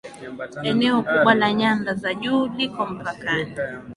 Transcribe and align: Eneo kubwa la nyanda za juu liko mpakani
Eneo 0.63 0.97
kubwa 1.09 1.35
la 1.35 1.53
nyanda 1.53 1.93
za 1.93 2.13
juu 2.13 2.47
liko 2.47 2.85
mpakani 2.85 3.55